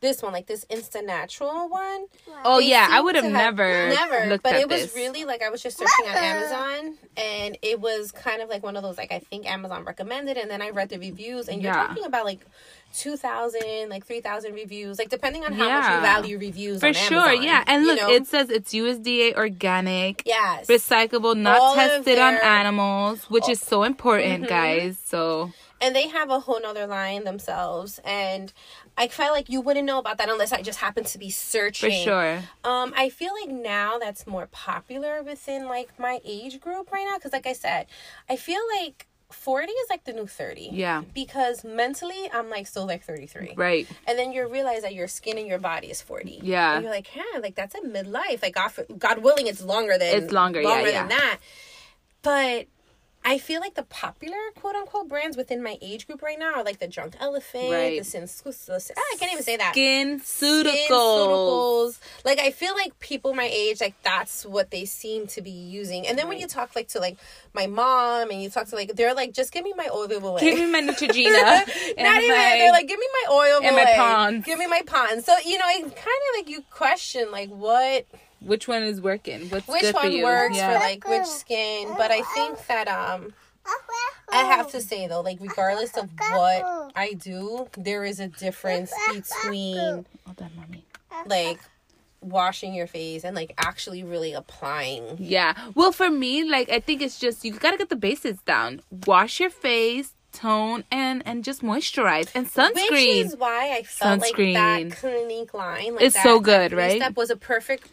[0.00, 2.06] this one, like this InstaNatural one.
[2.44, 4.94] oh They yeah, I would have never never looked but at it was this.
[4.96, 8.76] really like i was just searching on amazon and it was kind of like one
[8.76, 11.72] of those like i think amazon recommended and then i read the reviews and you're
[11.72, 11.86] Yeah.
[11.88, 12.40] talking about like
[12.94, 17.18] 2000 like 3000 reviews like depending on how much you value reviews for on sure.
[17.18, 18.10] Amazon, yeah, and you look, know?
[18.10, 20.22] it says it's USDA organic.
[20.26, 24.48] yes Recyclable, not All of tested on animals, which is so important, Mhm.
[24.48, 24.98] guys.
[25.04, 28.52] So and they have a whole nother line themselves and
[28.98, 31.90] i felt like you wouldn't know about that unless i just happened to be searching.
[31.90, 36.92] for sure, Um, I feel like now that's more popular within like my age group
[36.92, 37.86] right now because, like I said,
[38.28, 40.70] I feel like forty is like the new thirty.
[40.72, 43.86] yeah, Because mentally, I'm like still like thirty three, right.
[44.06, 46.40] and then you realize that your skin and your body is forty.
[46.42, 46.74] Yeah.
[46.74, 48.42] and you're like, yeah, like that's a midlife.
[48.42, 51.00] Like God, God willing, it's longer than It's longer, yeah, longer yeah.
[51.00, 51.38] than that.
[52.22, 52.66] But
[53.30, 56.64] I feel like the popular quote unquote brands within my age group right now are
[56.64, 57.98] like the Drunk Elephant, Right.
[57.98, 58.42] the Sins.
[58.96, 59.72] I can't even say that.
[59.74, 61.92] Skin Skin
[62.24, 66.06] Like I feel like people my age, like that's what they seem to be using.
[66.06, 67.18] And then when you talk like to like
[67.52, 70.38] my mom and you talk to like they're like, just give me my olive oil.
[70.38, 71.26] Give me my Neutrogena.
[71.26, 73.96] Not and even my- they're like, give me my oil and my Olay.
[73.96, 74.46] Pond's.
[74.46, 75.22] Give me my pond.
[75.22, 78.06] So you know, it kind of like you question like what
[78.40, 79.48] which one is working?
[79.50, 80.24] What's which good for one you?
[80.24, 80.72] works Yeah.
[80.74, 81.88] for like which skin.
[81.96, 83.32] But I think that um
[84.30, 88.92] I have to say though, like regardless of what I do, there is a difference
[89.12, 90.06] between Hold
[90.42, 90.84] on, mommy.
[91.26, 91.58] like
[92.20, 95.16] washing your face and like actually really applying.
[95.18, 95.54] Yeah.
[95.74, 98.80] Well, for me, like I think it's just you gotta get the basics down.
[99.06, 102.90] Wash your face, tone, and and just moisturize and sunscreen.
[102.90, 104.92] Which is why I felt like that Sunscreen.
[104.96, 107.00] Clinique line, like It's that, so good, three right?
[107.00, 107.88] Step was a perfect,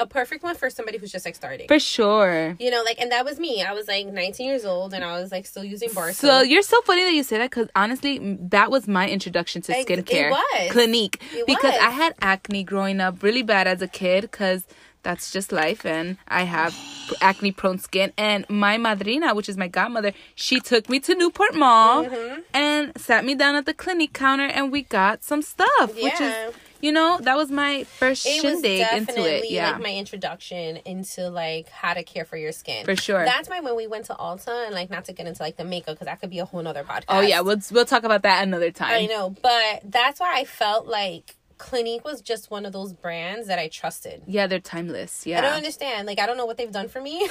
[0.00, 1.68] a perfect one for somebody who's just like starting.
[1.68, 2.56] for sure.
[2.58, 3.62] you know, like, and that was me.
[3.62, 6.62] I was like 19 years old, and I was like still using bar So you're
[6.62, 8.18] so funny that you say that because honestly,
[8.56, 10.30] that was my introduction to it skincare.
[10.30, 10.72] was.
[10.72, 11.20] Clinique.
[11.32, 11.82] It because was.
[11.82, 14.64] I had acne growing up really bad as a kid because
[15.02, 16.76] that's just life and I have
[17.22, 18.12] acne prone skin.
[18.18, 22.40] And my madrina, which is my godmother, she took me to Newport Mall Mm-hmm.
[22.52, 25.94] and sat me down at the clinique counter and we got some stuff.
[25.94, 29.50] Which is, you know, that was my first it shindig into it.
[29.50, 29.72] Yeah.
[29.72, 32.84] like my introduction into like how to care for your skin.
[32.84, 33.24] For sure.
[33.24, 35.64] That's why when we went to Ulta and like not to get into like the
[35.64, 37.04] makeup because that could be a whole nother podcast.
[37.08, 37.40] oh, yeah.
[37.40, 38.92] We'll, we'll talk about that another time.
[38.92, 43.46] I know, but that's why I felt like Clinique was just one of those brands
[43.48, 44.22] that I trusted.
[44.26, 45.26] Yeah, they're timeless.
[45.26, 45.38] Yeah.
[45.38, 46.06] I don't understand.
[46.06, 47.18] Like I don't know what they've done for me.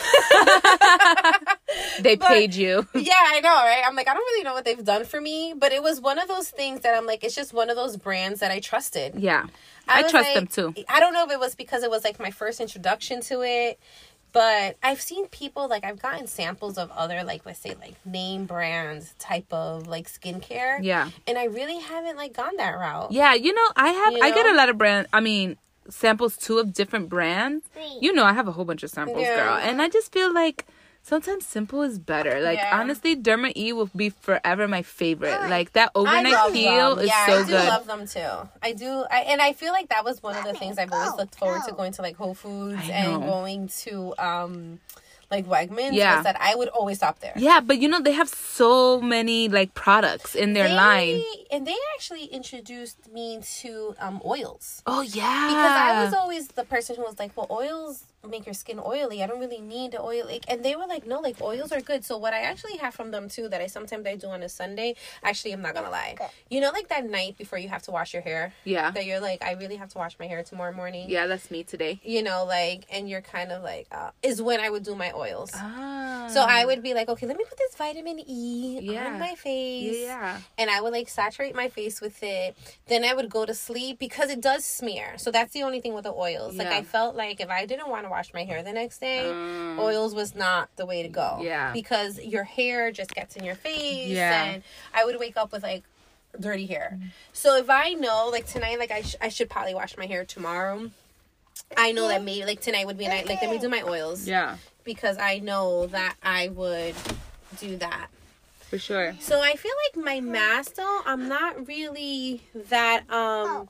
[2.00, 2.88] they but- paid you.
[2.94, 3.82] yeah, I know, right?
[3.86, 6.20] I'm like, I don't really know what they've done for me, but it was one
[6.20, 9.16] of those things that I'm like, it's just one of those brands that I trusted.
[9.16, 9.48] Yeah.
[9.88, 10.74] I, was trust like- them too.
[10.88, 13.80] I don't know if it was because it was like my first introduction to it,
[14.32, 18.46] but I've seen people like I've gotten samples of other like let's say like name
[18.46, 20.80] brands type of like skincare.
[20.82, 21.10] Yeah.
[21.28, 23.12] And I really haven't like gone that route.
[23.12, 25.58] Yeah, you know, I have You I get a lot of brand I mean
[25.90, 27.66] samples too of different brands.
[28.00, 29.36] You know, I have a whole bunch of samples, Yeah.
[29.36, 29.56] girl.
[29.56, 30.66] And I just feel like
[31.10, 32.40] sometimes simple is better.
[32.40, 32.80] Like Yeah.
[32.80, 35.40] honestly, Derma E will be forever my favorite.
[35.50, 37.04] Like that overnight love peel them.
[37.06, 37.42] is yeah, so good.
[37.42, 37.68] I do good.
[37.68, 38.50] love them too.
[38.62, 41.16] I do, I, and I feel like that was one of the things I've always
[41.18, 44.80] looked forward to going to like Whole Foods and going to um
[45.32, 46.16] like Wegmans, Yeah.
[46.16, 47.34] was that I would always stop there.
[47.36, 51.24] Yeah, but you know they have so many like products in their They- line.
[51.52, 54.82] and they actually introduced me to um oils.
[54.88, 55.48] Oh yeah.
[55.50, 59.24] because I was always the person who was like, well, oils make your skin oily.
[59.24, 60.26] I don't really need the oil.
[60.26, 62.04] Like, and they were like, no, like oils are good.
[62.06, 64.50] So what I actually have from them too, that I sometimes I do on a
[64.50, 64.96] Sunday.
[65.24, 66.16] Actually, I'm not gonna lie.
[66.50, 68.54] You know, like that night before you have to wash your hair.
[68.66, 68.92] Yeah.
[68.92, 71.10] That you're like, I really have to wash my hair tomorrow morning.
[71.10, 72.00] Yeah, that's me today.
[72.04, 75.12] You know, like, and you're kind of like, uh, is when I would do my
[75.14, 75.52] oils.
[75.54, 76.28] Ah.
[76.32, 79.08] So I would be like, okay, let me put this vitamin E Yeah.
[79.08, 80.40] on my face Yeah.
[80.58, 82.56] and I would like saturate my face with it.
[82.88, 85.18] Then I would go to sleep because it does smear.
[85.18, 86.56] So that's the only thing with the oils.
[86.56, 86.64] Yeah.
[86.64, 89.24] Like I felt like if I didn't want to wash my hair the next day,
[89.26, 89.80] Mm.
[89.80, 91.40] oils was not the way to go.
[91.42, 91.72] Yeah.
[91.74, 94.44] Because your hair just gets in your face Yeah.
[94.46, 95.84] and I would wake up with like
[96.40, 96.98] dirty hair.
[97.34, 100.26] So if I know like tonight like I sh- I should probably wash my hair
[100.26, 100.92] tomorrow.
[101.78, 103.82] I know that maybe like tonight would be a night like let me do my
[103.82, 106.96] oils Yeah, because I know that I would
[107.60, 108.08] do that.
[108.70, 109.16] for sure.
[109.20, 113.68] So I feel like my mask though, I'm not really that um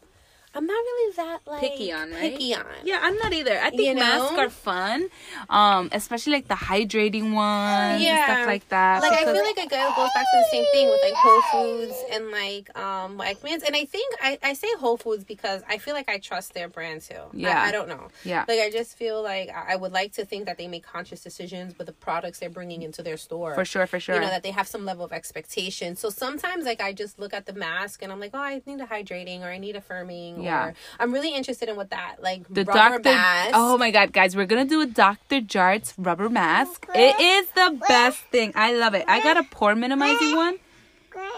[0.55, 2.21] I'm not really that like Picky on, right?
[2.33, 2.65] picky on.
[2.83, 3.59] Yeah, I'm not either.
[3.59, 4.01] I think You know?
[4.01, 5.09] masks are fun,
[5.49, 8.25] um, especially like the hydrating ones and Yeah.
[8.25, 9.01] stuff like that.
[9.03, 11.41] Like I feel like it go- goes back to the same thing with like Whole
[11.51, 15.77] Foods and like um Wegmans, and I think I, I say Whole Foods because I
[15.77, 17.21] feel like I trust their brand too.
[17.33, 17.61] Yeah.
[17.61, 18.07] I, I don't know.
[18.23, 20.83] yeah, Like I just feel like I I would like to think that they make
[20.83, 23.53] conscious decisions with the products they're bringing into their store.
[23.53, 24.15] for sure, for sure.
[24.15, 25.95] You know that they have some level of expectation.
[25.95, 28.81] So sometimes, like I just look at the mask and I'm like, oh, I need
[28.81, 30.38] a hydrating or I need a firming.
[30.43, 30.67] Yeah.
[30.67, 33.15] Or I'm really interested in what that like the rubber Dr.
[33.15, 33.51] mask.
[33.53, 35.41] Oh my god, guys, we're gonna do a Dr.
[35.41, 36.85] Jart's rubber mask.
[36.93, 38.51] It is the best thing.
[38.55, 39.05] I love it.
[39.07, 40.57] I got a pore minimizing one.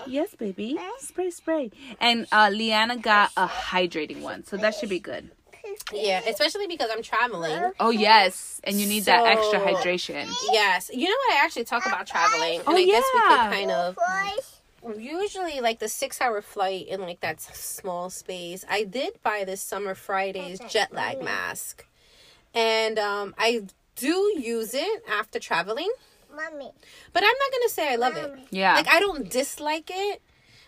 [0.08, 0.78] Yes, baby.
[1.00, 1.72] Spray, spray.
[2.00, 5.32] And uh Liana got a hydrating one, so that should be good.
[5.94, 7.72] yeah, especially because I'm traveling.
[7.80, 10.28] Oh yes, and you need that extra hydration.
[10.52, 11.34] Yes, you know what?
[11.40, 13.28] I actually talk about traveling, and Oh, I guess we yeah.
[13.50, 13.98] could kind of
[14.98, 18.66] usually like the six hour flight in like that small space.
[18.70, 21.86] I did buy this summer Fridays jet lag mask,
[22.54, 23.64] and um, I
[23.96, 25.92] do use it after traveling.
[26.34, 26.72] Mommy.
[27.14, 28.34] But I'm not gonna say I love it.
[28.52, 30.22] Yeah, Like I don't dislike it,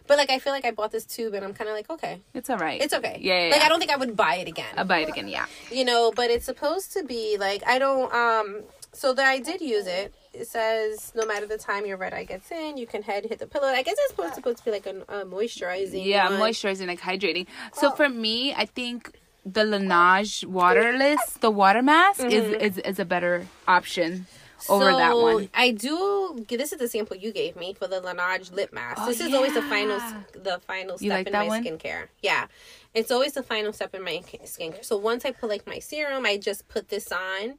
[0.07, 2.21] but like I feel like I bought this tube and I'm kind of like okay,
[2.33, 2.81] it's all right.
[2.81, 3.17] it's okay.
[3.21, 3.65] Yeah, yeah, Like yeah.
[3.65, 4.73] I don't think I would buy it again.
[4.75, 5.27] I'll buy it again.
[5.27, 5.45] Yeah.
[5.71, 8.13] you know, but it's supposed to be like I don't.
[8.13, 10.13] Um, so that I did use it.
[10.33, 13.39] It says no matter the time your red eye gets in, you can head hit
[13.39, 13.67] the pillow.
[13.67, 16.05] I guess it's supposed, supposed to be like a, a moisturizing.
[16.05, 16.39] Yeah, one.
[16.39, 17.45] moisturizing, like hydrating.
[17.73, 19.15] So for me, I think
[19.45, 22.61] the Laneige waterless, the water mask is, mm-hmm.
[22.61, 24.25] is is a better option
[24.69, 25.49] over that one.
[25.53, 26.45] I do.
[26.47, 29.01] This is the sample you gave me for the Laneige lip mask.
[29.01, 29.99] Oh, this is always the final,
[30.33, 31.63] the final step like in my one?
[31.63, 32.07] skincare.
[32.21, 32.47] Yeah,
[32.93, 34.83] it's always the final step in my skincare.
[34.83, 37.55] So once I put like my serum, I just put this on.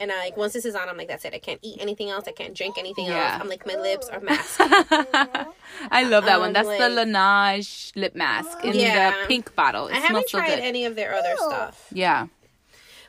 [0.00, 1.34] And I like once this is on, I'm like that's it.
[1.34, 2.24] I can't eat anything else.
[2.28, 3.32] I can't drink anything Yeah.
[3.32, 3.42] else.
[3.42, 4.60] I'm like my lips are masked.
[5.90, 6.48] I love that one.
[6.48, 9.22] Um, That's the like- Laneige lip mask in Yeah.
[9.22, 9.88] the pink bottle.
[9.88, 10.58] It I smells haven't so tried good.
[10.60, 11.86] any of their other stuff.
[11.92, 12.26] yeah.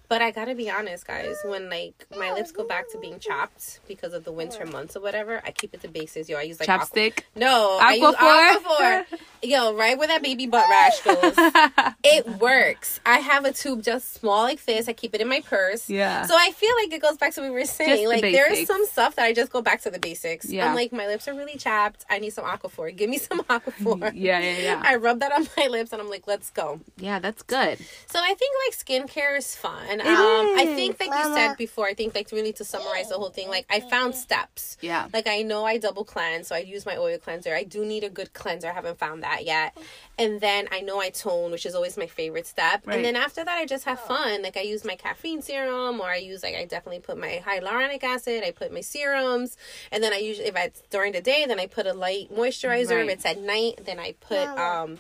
[0.10, 1.36] But I gotta be honest, guys.
[1.46, 5.02] When like my lips go back to being chapped because of the winter months or
[5.02, 6.28] whatever, I keep it to basics.
[6.28, 7.20] Yo, I use like aqua- Chapstick.
[7.36, 9.06] No, I use Aquaphor?
[9.06, 9.20] Aquaphor.
[9.44, 11.34] Yo, right where that baby butt rash goes,
[12.04, 13.00] it works.
[13.06, 14.90] I have a tube just small like this.
[14.90, 15.88] I keep it in my purse.
[15.90, 16.26] Yeah.
[16.26, 18.04] So I feel like it goes back to what we were saying.
[18.04, 20.50] the Like there is some stuff that I just go back to the basics.
[20.50, 20.68] Yeah.
[20.68, 22.04] I'm like my lips are really chapped.
[22.10, 22.96] I need some Aquaphor.
[22.96, 24.12] Give me some Aquaphor.
[24.16, 24.82] Yeah, yeah, yeah.
[24.84, 26.80] I rub that on my lips and I'm like, let's go.
[26.98, 27.78] Yeah, that's good.
[28.08, 28.76] So I think like
[29.08, 29.99] skincare is fun.
[30.02, 33.30] Um, I think like you said before, I think like really to summarize the whole
[33.30, 34.78] thing, like I found steps.
[34.82, 35.08] Yeah.
[35.14, 37.54] Like I know I double cleanse, so I use my oil cleanser.
[37.54, 38.70] I do need a good cleanser.
[38.70, 39.78] I haven't found that yet.
[40.18, 42.86] And then I know I tone, which is always my favorite step.
[42.86, 42.98] Right.
[42.98, 44.44] And then after that, I just have fun.
[44.44, 48.04] Like I use my caffeine serum, or I use like I definitely put my hyaluronic
[48.04, 48.44] acid.
[48.46, 49.58] I put my serums,
[49.92, 52.98] and then I usually if it's during the day, then I put a light moisturizer.
[52.98, 53.06] Right.
[53.06, 55.00] If it's at night, then I put um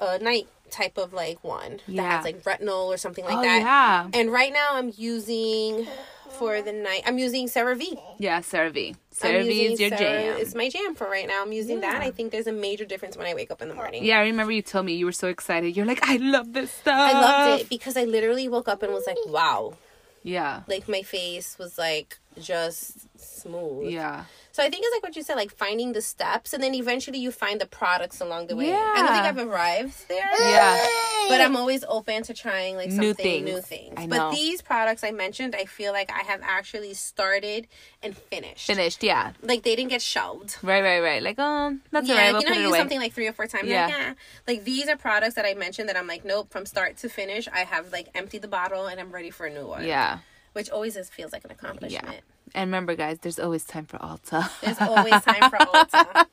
[0.00, 3.60] a night type of like one that has like retinol or something like oh that.
[3.60, 4.08] yeah.
[4.18, 5.86] And right now I'm using
[6.30, 7.02] for the night.
[7.06, 8.00] I'm using CeraVe.
[8.18, 8.96] Yeah, CeraVe.
[9.14, 10.38] CeraVe is your jam.
[10.38, 11.42] It's my jam for right now.
[11.42, 12.00] I'm using that.
[12.00, 14.04] I think there's a major difference when I wake up in the morning.
[14.04, 15.76] Yeah, I remember you told me you were so excited.
[15.76, 16.98] You're like, I love this stuff.
[16.98, 19.74] I loved it because I literally woke up and was like, wow.
[20.22, 20.62] Yeah.
[20.66, 23.90] Like my face was like just smooth.
[23.90, 24.24] Yeah.
[24.52, 27.18] So I think it's like what you said, like finding the steps and then eventually
[27.18, 28.68] you find the products along the way.
[28.68, 28.94] Yeah.
[28.96, 30.28] I don't think I've arrived there.
[30.40, 30.86] Yeah.
[31.28, 33.66] But I'm always open to trying like New something new things.
[33.66, 33.94] things.
[33.96, 34.30] I But know.
[34.32, 37.68] these products I mentioned, I feel like I have actually started
[38.02, 38.66] and finished.
[38.66, 39.02] Finished.
[39.04, 39.32] Yeah.
[39.40, 40.56] Like they didn't get shelved.
[40.62, 41.22] Right, right, right.
[41.22, 42.34] Like, oh, that's Yeah, alright.
[42.34, 42.78] like, We'll you know, put I it use away.
[42.78, 43.68] something like three or four times.
[43.68, 43.86] Yeah.
[43.86, 44.14] Like, yeah.
[44.48, 47.46] Like these are products that I mentioned that I'm like, nope, from start to finish,
[47.48, 49.86] I have like emptied the bottle and I'm ready for a new one.
[49.86, 50.18] Yeah.
[50.52, 52.04] Which always is, feels like an accomplishment.
[52.12, 52.20] Yeah.
[52.52, 54.50] And remember, guys, there's always time for Ulta.
[54.60, 56.24] There's always time for Ulta.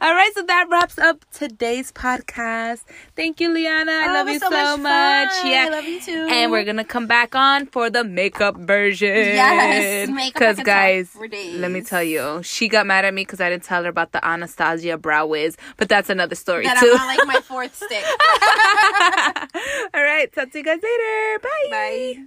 [0.00, 2.82] All right, so that wraps up today's podcast.
[3.16, 3.90] Thank you, Liana.
[3.90, 4.78] I Oh, love you so, much.
[4.80, 5.44] much.
[5.44, 6.28] Yeah, I love you too.
[6.30, 9.08] And we're gonna come back on for the makeup version.
[9.08, 13.50] Yes, makeup because guys, let me tell you, she got mad at me because I
[13.50, 16.94] didn't tell her about the Anastasia brow wiz, but that's another story that too.
[16.96, 18.04] I'm on like my fourth stick.
[19.92, 21.38] All right, talk to you guys later.
[21.42, 21.68] Bye.
[21.70, 22.24] Bye.